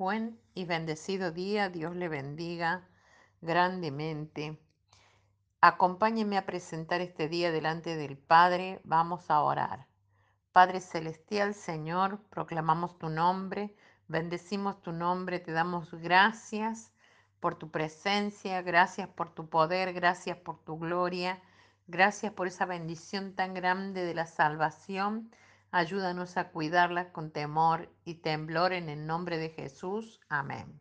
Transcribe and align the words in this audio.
Buen 0.00 0.40
y 0.54 0.64
bendecido 0.64 1.30
día, 1.30 1.68
Dios 1.68 1.94
le 1.94 2.08
bendiga 2.08 2.88
grandemente. 3.42 4.58
Acompáñenme 5.60 6.38
a 6.38 6.46
presentar 6.46 7.02
este 7.02 7.28
día 7.28 7.52
delante 7.52 7.96
del 7.96 8.16
Padre. 8.16 8.80
Vamos 8.84 9.30
a 9.30 9.42
orar. 9.42 9.88
Padre 10.52 10.80
Celestial, 10.80 11.52
Señor, 11.52 12.18
proclamamos 12.30 12.98
tu 12.98 13.10
nombre, 13.10 13.76
bendecimos 14.08 14.80
tu 14.80 14.92
nombre, 14.92 15.38
te 15.38 15.52
damos 15.52 15.92
gracias 15.92 16.94
por 17.38 17.56
tu 17.56 17.70
presencia, 17.70 18.62
gracias 18.62 19.06
por 19.06 19.34
tu 19.34 19.50
poder, 19.50 19.92
gracias 19.92 20.38
por 20.38 20.64
tu 20.64 20.78
gloria, 20.78 21.42
gracias 21.88 22.32
por 22.32 22.46
esa 22.46 22.64
bendición 22.64 23.34
tan 23.34 23.52
grande 23.52 24.06
de 24.06 24.14
la 24.14 24.24
salvación. 24.24 25.30
Ayúdanos 25.72 26.36
a 26.36 26.50
cuidarla 26.50 27.12
con 27.12 27.30
temor 27.30 27.88
y 28.04 28.14
temblor 28.14 28.72
en 28.72 28.88
el 28.88 29.06
nombre 29.06 29.38
de 29.38 29.50
Jesús. 29.50 30.18
Amén. 30.28 30.80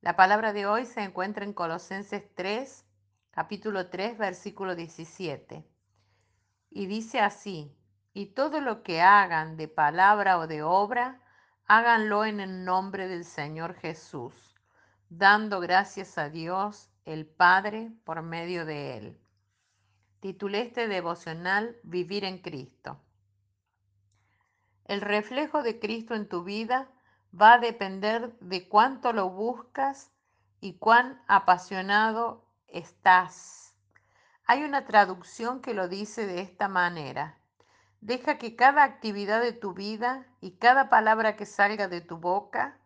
La 0.00 0.16
palabra 0.16 0.54
de 0.54 0.64
hoy 0.64 0.86
se 0.86 1.02
encuentra 1.02 1.44
en 1.44 1.52
Colosenses 1.52 2.24
3, 2.34 2.86
capítulo 3.32 3.90
3, 3.90 4.16
versículo 4.16 4.74
17. 4.74 5.68
Y 6.70 6.86
dice 6.86 7.20
así, 7.20 7.76
y 8.14 8.28
todo 8.28 8.62
lo 8.62 8.82
que 8.82 9.02
hagan 9.02 9.58
de 9.58 9.68
palabra 9.68 10.38
o 10.38 10.46
de 10.46 10.62
obra, 10.62 11.20
háganlo 11.66 12.24
en 12.24 12.40
el 12.40 12.64
nombre 12.64 13.08
del 13.08 13.26
Señor 13.26 13.74
Jesús, 13.74 14.54
dando 15.10 15.60
gracias 15.60 16.16
a 16.16 16.30
Dios 16.30 16.88
el 17.04 17.26
Padre 17.26 17.92
por 18.04 18.22
medio 18.22 18.64
de 18.64 18.96
él. 18.96 19.20
Titulé 20.20 20.62
este 20.62 20.88
devocional 20.88 21.76
Vivir 21.82 22.24
en 22.24 22.38
Cristo. 22.38 22.98
El 24.86 25.00
reflejo 25.00 25.62
de 25.62 25.78
Cristo 25.78 26.14
en 26.14 26.28
tu 26.28 26.44
vida 26.44 26.88
va 27.38 27.54
a 27.54 27.58
depender 27.58 28.36
de 28.40 28.68
cuánto 28.68 29.12
lo 29.12 29.30
buscas 29.30 30.10
y 30.60 30.74
cuán 30.74 31.22
apasionado 31.28 32.44
estás. 32.68 33.74
Hay 34.46 34.64
una 34.64 34.84
traducción 34.84 35.60
que 35.60 35.74
lo 35.74 35.88
dice 35.88 36.26
de 36.26 36.40
esta 36.40 36.68
manera. 36.68 37.38
Deja 38.00 38.36
que 38.38 38.56
cada 38.56 38.82
actividad 38.82 39.40
de 39.40 39.52
tu 39.52 39.74
vida 39.74 40.26
y 40.40 40.52
cada 40.52 40.88
palabra 40.88 41.36
que 41.36 41.46
salga 41.46 41.86
de 41.88 42.00
tu 42.00 42.16
boca 42.16 42.76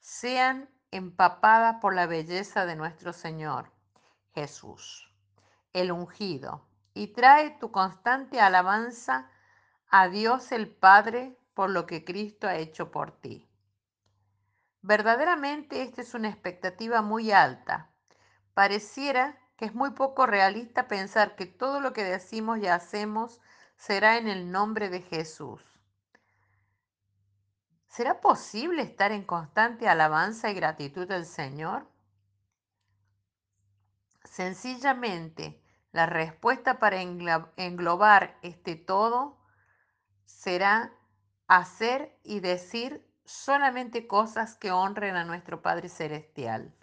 sean 0.00 0.68
empapadas 0.90 1.76
por 1.80 1.94
la 1.94 2.06
belleza 2.06 2.66
de 2.66 2.76
nuestro 2.76 3.12
Señor 3.12 3.70
Jesús, 4.34 5.10
el 5.72 5.92
ungido, 5.92 6.66
y 6.94 7.08
trae 7.08 7.50
tu 7.50 7.70
constante 7.70 8.40
alabanza 8.40 9.30
a 9.88 10.08
Dios 10.08 10.52
el 10.52 10.68
Padre 10.68 11.36
por 11.54 11.70
lo 11.70 11.86
que 11.86 12.04
Cristo 12.04 12.46
ha 12.46 12.56
hecho 12.56 12.90
por 12.90 13.10
ti. 13.20 13.48
Verdaderamente 14.80 15.82
esta 15.82 16.00
es 16.00 16.14
una 16.14 16.28
expectativa 16.28 17.02
muy 17.02 17.30
alta. 17.30 17.90
Pareciera 18.54 19.38
que 19.56 19.66
es 19.66 19.74
muy 19.74 19.90
poco 19.90 20.26
realista 20.26 20.88
pensar 20.88 21.36
que 21.36 21.46
todo 21.46 21.80
lo 21.80 21.92
que 21.92 22.02
decimos 22.02 22.58
y 22.58 22.66
hacemos 22.66 23.40
será 23.76 24.18
en 24.18 24.28
el 24.28 24.50
nombre 24.50 24.88
de 24.88 25.02
Jesús. 25.02 25.62
¿Será 27.86 28.20
posible 28.20 28.82
estar 28.82 29.12
en 29.12 29.22
constante 29.22 29.88
alabanza 29.88 30.50
y 30.50 30.54
gratitud 30.54 31.10
al 31.12 31.26
Señor? 31.26 31.86
Sencillamente, 34.24 35.62
la 35.92 36.06
respuesta 36.06 36.78
para 36.78 37.02
englobar 37.02 38.38
este 38.40 38.76
todo 38.76 39.38
será 40.24 40.92
hacer 41.46 42.18
y 42.22 42.40
decir 42.40 43.06
solamente 43.24 44.06
cosas 44.06 44.56
que 44.56 44.72
honren 44.72 45.16
a 45.16 45.24
nuestro 45.24 45.62
Padre 45.62 45.88
Celestial, 45.88 46.74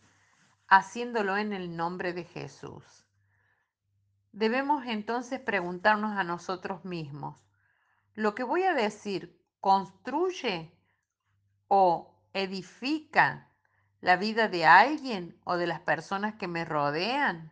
haciéndolo 0.67 1.37
en 1.37 1.53
el 1.53 1.75
nombre 1.75 2.13
de 2.13 2.23
Jesús. 2.23 3.05
Debemos 4.31 4.85
entonces 4.85 5.39
preguntarnos 5.39 6.17
a 6.17 6.23
nosotros 6.23 6.85
mismos, 6.85 7.43
¿lo 8.13 8.35
que 8.35 8.43
voy 8.43 8.63
a 8.63 8.73
decir 8.73 9.43
construye 9.59 10.71
o 11.67 12.15
edifica 12.33 13.49
la 14.01 14.15
vida 14.15 14.47
de 14.47 14.65
alguien 14.65 15.39
o 15.43 15.57
de 15.57 15.67
las 15.67 15.79
personas 15.79 16.35
que 16.35 16.47
me 16.47 16.63
rodean? 16.63 17.51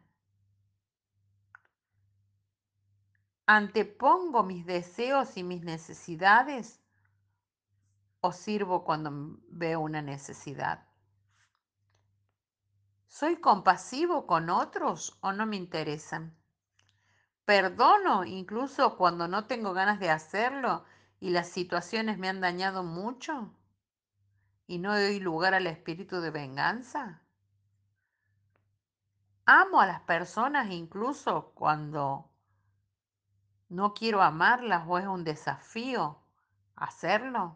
¿Antepongo 3.48 4.44
mis 4.44 4.66
deseos 4.66 5.38
y 5.38 5.44
mis 5.44 5.64
necesidades 5.64 6.82
o 8.22 8.32
sirvo 8.32 8.84
cuando 8.84 9.40
veo 9.50 9.80
una 9.80 10.02
necesidad? 10.02 10.88
¿Soy 13.08 13.38
compasivo 13.38 14.28
con 14.28 14.50
otros 14.50 15.18
o 15.22 15.32
no 15.32 15.46
me 15.46 15.56
interesan? 15.56 16.38
Perdono 17.46 18.26
incluso 18.26 18.98
cuando 18.98 19.28
no 19.28 19.46
tengo 19.46 19.74
ganas 19.74 20.00
de 20.00 20.10
hacerlo 20.10 20.84
y 21.20 21.30
las 21.30 21.48
situaciones 21.48 22.18
me 22.18 22.28
han 22.30 22.42
dañado 22.42 22.84
mucho 22.84 23.54
y 24.68 24.80
no 24.80 24.94
doy 24.94 25.20
lugar 25.20 25.54
al 25.54 25.66
espíritu 25.66 26.20
de 26.20 26.30
venganza. 26.30 27.22
Amo 29.46 29.80
a 29.80 29.88
las 29.88 30.02
personas 30.02 30.70
incluso 30.72 31.54
cuando 31.56 32.30
no 33.70 33.94
quiero 33.94 34.22
amarlas 34.22 34.84
o 34.86 34.98
es 34.98 35.08
un 35.08 35.24
desafío 35.24 36.20
hacerlo. 36.76 37.56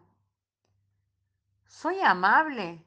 Soy 1.72 2.00
amable 2.02 2.84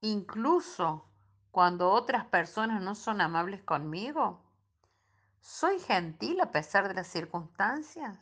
incluso 0.00 1.08
cuando 1.52 1.92
otras 1.92 2.24
personas 2.26 2.82
no 2.82 2.96
son 2.96 3.20
amables 3.20 3.62
conmigo? 3.62 4.42
¿Soy 5.40 5.78
gentil 5.78 6.40
a 6.40 6.50
pesar 6.50 6.88
de 6.88 6.94
las 6.94 7.06
circunstancias? 7.06 8.18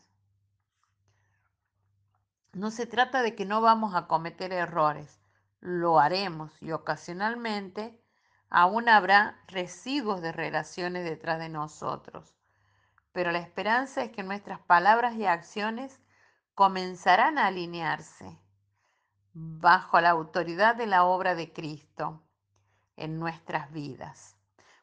No 2.53 2.71
se 2.71 2.87
trata 2.87 3.23
de 3.23 3.35
que 3.35 3.47
no 3.47 3.63
vamos 3.63 3.95
a 3.95 4.07
cometer 4.07 4.53
errores, 4.53 5.19
lo 5.61 5.99
haremos 5.99 6.53
y 6.63 6.73
ocasionalmente 6.73 8.05
aún 8.51 8.91
habrá 8.91 9.43
residuos 9.49 10.21
de 10.21 10.33
relaciones 10.33 11.03
detrás 11.03 11.39
de 11.39 11.49
nosotros. 11.49 12.37
Pero 13.13 13.33
la 13.33 13.39
esperanza 13.39 14.03
es 14.03 14.13
que 14.13 14.23
nuestras 14.23 14.61
palabras 14.61 15.15
y 15.17 15.25
acciones 15.25 15.99
comenzarán 16.57 17.37
a 17.37 17.49
alinearse 17.49 18.41
bajo 19.35 20.01
la 20.01 20.09
autoridad 20.09 20.75
de 20.75 20.87
la 20.87 21.05
obra 21.05 21.35
de 21.35 21.53
Cristo 21.53 22.23
en 22.97 23.19
nuestras 23.19 23.71
vidas, 23.73 24.39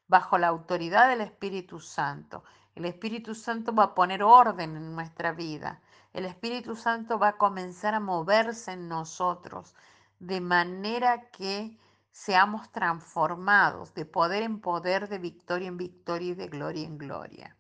bajo 0.08 0.38
la 0.38 0.50
autoridad 0.50 1.10
del 1.10 1.22
Espíritu 1.22 1.80
Santo. 1.80 2.44
El 2.76 2.86
Espíritu 2.86 3.34
Santo 3.34 3.74
va 3.74 3.86
a 3.86 3.96
poner 3.96 4.22
orden 4.22 4.78
en 4.78 4.94
nuestra 4.94 5.32
vida. 5.32 5.82
El 6.14 6.26
Espíritu 6.26 6.76
Santo 6.76 7.18
va 7.18 7.30
a 7.30 7.38
comenzar 7.38 7.96
a 7.96 8.00
moverse 8.00 8.74
en 8.74 8.88
nosotros 8.88 9.76
de 10.20 10.42
manera 10.42 11.32
que 11.32 11.80
seamos 12.12 12.72
transformados 12.72 13.96
de 13.96 14.06
poder 14.06 14.44
en 14.44 14.62
poder, 14.62 15.10
de 15.10 15.18
victoria 15.18 15.70
en 15.70 15.78
victoria 15.78 16.34
y 16.34 16.36
de 16.36 16.48
gloria 16.50 16.86
en 16.86 17.00
gloria. 17.00 17.58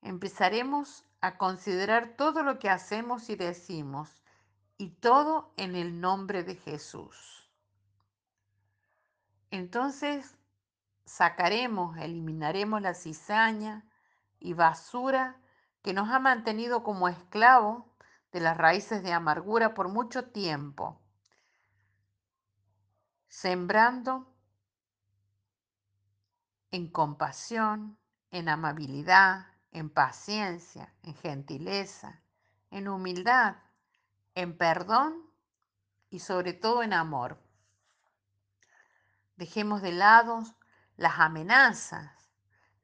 Empezaremos 0.00 1.04
a 1.22 1.38
considerar 1.38 2.16
todo 2.16 2.42
lo 2.42 2.58
que 2.58 2.68
hacemos 2.68 3.30
y 3.30 3.36
decimos 3.36 4.22
y 4.76 4.90
todo 4.90 5.54
en 5.56 5.76
el 5.76 6.00
nombre 6.00 6.42
de 6.42 6.56
Jesús. 6.56 7.48
Entonces 9.52 10.36
sacaremos, 11.06 11.96
eliminaremos 11.98 12.82
la 12.82 12.94
cizaña 12.94 13.84
y 14.40 14.54
basura 14.54 15.40
que 15.82 15.92
nos 15.92 16.08
ha 16.10 16.18
mantenido 16.18 16.82
como 16.82 17.08
esclavos 17.08 17.84
de 18.32 18.40
las 18.40 18.56
raíces 18.56 19.04
de 19.04 19.12
amargura 19.12 19.74
por 19.74 19.88
mucho 19.88 20.30
tiempo, 20.30 21.00
sembrando 23.28 24.26
en 26.72 26.88
compasión, 26.88 27.96
en 28.30 28.48
amabilidad, 28.48 29.51
en 29.72 29.90
paciencia, 29.90 30.92
en 31.02 31.14
gentileza, 31.14 32.20
en 32.70 32.88
humildad, 32.88 33.56
en 34.34 34.56
perdón 34.56 35.14
y 36.10 36.20
sobre 36.20 36.52
todo 36.52 36.82
en 36.82 36.92
amor. 36.92 37.38
Dejemos 39.36 39.82
de 39.82 39.92
lado 39.92 40.42
las 40.96 41.18
amenazas, 41.18 42.12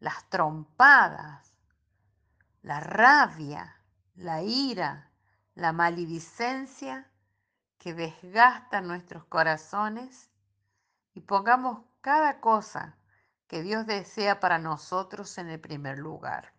las 0.00 0.28
trompadas, 0.30 1.54
la 2.62 2.80
rabia, 2.80 3.76
la 4.14 4.42
ira, 4.42 5.10
la 5.54 5.72
maledicencia 5.72 7.10
que 7.78 7.94
desgastan 7.94 8.86
nuestros 8.88 9.24
corazones 9.24 10.30
y 11.14 11.20
pongamos 11.20 11.84
cada 12.00 12.40
cosa 12.40 12.96
que 13.46 13.62
Dios 13.62 13.86
desea 13.86 14.40
para 14.40 14.58
nosotros 14.58 15.36
en 15.38 15.48
el 15.48 15.60
primer 15.60 15.98
lugar. 15.98 16.57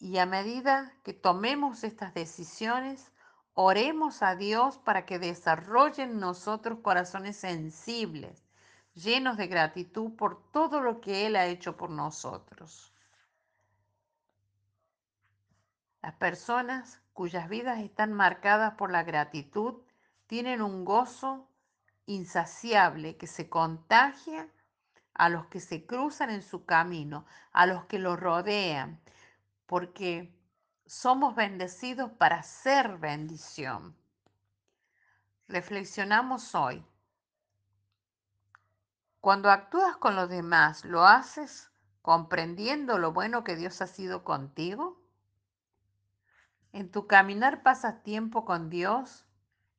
Y 0.00 0.16
a 0.16 0.24
medida 0.24 0.94
que 1.04 1.12
tomemos 1.12 1.84
estas 1.84 2.14
decisiones, 2.14 3.12
oremos 3.52 4.22
a 4.22 4.34
Dios 4.34 4.78
para 4.78 5.04
que 5.04 5.18
desarrolle 5.18 6.04
en 6.04 6.18
nosotros 6.18 6.78
corazones 6.80 7.36
sensibles, 7.36 8.42
llenos 8.94 9.36
de 9.36 9.46
gratitud 9.46 10.16
por 10.16 10.50
todo 10.52 10.80
lo 10.80 11.02
que 11.02 11.26
Él 11.26 11.36
ha 11.36 11.44
hecho 11.44 11.76
por 11.76 11.90
nosotros. 11.90 12.94
Las 16.00 16.14
personas 16.14 17.02
cuyas 17.12 17.50
vidas 17.50 17.80
están 17.80 18.14
marcadas 18.14 18.76
por 18.76 18.90
la 18.90 19.02
gratitud 19.02 19.82
tienen 20.26 20.62
un 20.62 20.86
gozo 20.86 21.46
insaciable 22.06 23.18
que 23.18 23.26
se 23.26 23.50
contagia 23.50 24.48
a 25.12 25.28
los 25.28 25.46
que 25.48 25.60
se 25.60 25.84
cruzan 25.84 26.30
en 26.30 26.40
su 26.40 26.64
camino, 26.64 27.26
a 27.52 27.66
los 27.66 27.84
que 27.84 27.98
lo 27.98 28.16
rodean, 28.16 28.98
porque 29.70 30.36
somos 30.84 31.36
bendecidos 31.36 32.10
para 32.10 32.42
ser 32.42 32.98
bendición. 32.98 33.96
Reflexionamos 35.46 36.56
hoy. 36.56 36.84
Cuando 39.20 39.48
actúas 39.48 39.96
con 39.96 40.16
los 40.16 40.28
demás, 40.28 40.84
¿lo 40.84 41.06
haces 41.06 41.70
comprendiendo 42.02 42.98
lo 42.98 43.12
bueno 43.12 43.44
que 43.44 43.54
Dios 43.54 43.80
ha 43.80 43.86
sido 43.86 44.24
contigo? 44.24 45.00
En 46.72 46.90
tu 46.90 47.06
caminar 47.06 47.62
pasas 47.62 48.02
tiempo 48.02 48.44
con 48.44 48.70
Dios, 48.70 49.24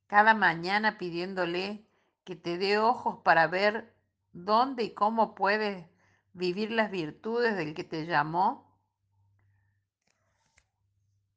cada 0.07 0.33
mañana 0.33 0.97
pidiéndole 0.97 1.85
que 2.23 2.37
te 2.37 2.57
dé 2.57 2.77
ojos 2.79 3.19
para 3.25 3.45
ver 3.47 3.93
dónde 4.31 4.83
y 4.83 4.93
cómo 4.93 5.35
puedes 5.35 5.85
vivir 6.31 6.71
las 6.71 6.91
virtudes 6.91 7.57
del 7.57 7.73
que 7.73 7.83
te 7.83 8.05
llamó 8.05 8.70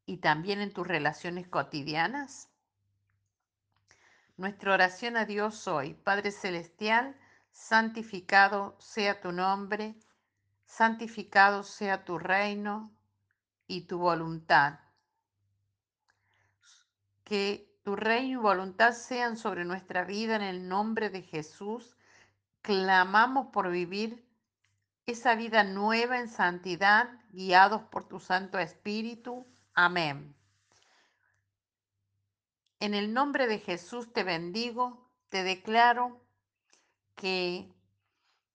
y 0.06 0.18
también 0.18 0.60
en 0.60 0.72
tus 0.72 0.86
relaciones 0.86 1.48
cotidianas? 1.48 2.50
Nuestra 4.36 4.74
oración 4.74 5.16
a 5.16 5.24
Dios 5.24 5.68
hoy, 5.68 5.94
Padre 5.94 6.32
Celestial, 6.32 7.16
santificado 7.52 8.76
sea 8.80 9.20
tu 9.20 9.30
nombre, 9.30 9.94
santificado 10.66 11.62
sea 11.62 12.04
tu 12.04 12.18
reino 12.18 12.92
y 13.68 13.82
tu 13.82 13.98
voluntad. 13.98 14.80
Que 17.22 17.72
tu 17.84 17.94
reino 17.94 18.40
y 18.40 18.42
voluntad 18.42 18.92
sean 18.92 19.36
sobre 19.36 19.64
nuestra 19.64 20.04
vida 20.04 20.36
en 20.36 20.42
el 20.42 20.68
nombre 20.68 21.10
de 21.10 21.22
Jesús. 21.22 21.96
Clamamos 22.60 23.48
por 23.52 23.70
vivir 23.70 24.26
esa 25.06 25.34
vida 25.34 25.64
nueva 25.64 26.18
en 26.18 26.28
santidad, 26.28 27.08
guiados 27.30 27.82
por 27.82 28.08
tu 28.08 28.18
Santo 28.18 28.58
Espíritu. 28.58 29.46
Amén. 29.74 30.36
En 32.78 32.94
el 32.94 33.12
nombre 33.12 33.48
de 33.48 33.58
Jesús 33.58 34.12
te 34.12 34.22
bendigo, 34.22 35.10
te 35.30 35.42
declaro 35.42 36.20
que 37.16 37.72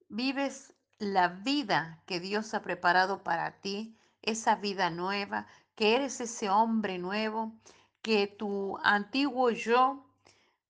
vives 0.08 0.74
la 0.98 1.28
vida 1.28 2.02
que 2.06 2.22
Dios 2.22 2.54
ha 2.54 2.62
preparado 2.62 3.24
para 3.24 3.60
ti, 3.60 3.98
esa 4.22 4.56
vida 4.56 4.90
nueva, 4.90 5.48
que 5.76 5.96
eres 5.96 6.22
ese 6.22 6.50
hombre 6.50 6.98
nuevo, 6.98 7.54
que 8.02 8.28
tu 8.28 8.78
antiguo 8.84 9.50
yo 9.50 10.06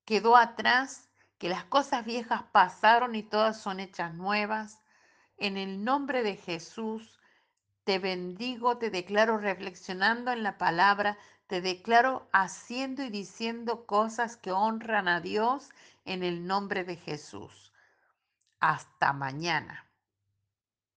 quedó 0.05 0.35
atrás, 0.35 1.09
que 1.37 1.49
las 1.49 1.63
cosas 1.65 2.05
viejas 2.05 2.43
pasaron 2.51 3.13
y 3.13 3.21
todas 3.21 3.61
son 3.61 3.79
hechas 3.79 4.15
nuevas. 4.15 4.79
En 5.37 5.57
el 5.57 5.83
nombre 5.83 6.23
de 6.23 6.37
Jesús 6.37 7.18
te 7.89 7.97
bendigo, 7.97 8.77
te 8.77 8.91
declaro 8.91 9.39
reflexionando 9.39 10.31
en 10.31 10.43
la 10.43 10.59
palabra, 10.59 11.17
te 11.47 11.59
declaro 11.59 12.29
haciendo 12.31 13.01
y 13.01 13.09
diciendo 13.09 13.87
cosas 13.87 14.37
que 14.37 14.51
honran 14.51 15.07
a 15.07 15.21
Dios 15.21 15.71
en 16.05 16.21
el 16.21 16.45
nombre 16.45 16.83
de 16.83 16.97
Jesús. 16.97 17.73
Hasta 18.59 19.11
mañana. 19.11 19.88